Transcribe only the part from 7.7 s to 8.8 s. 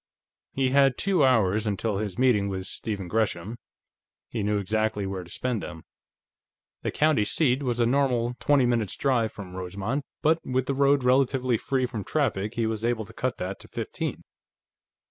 a normal twenty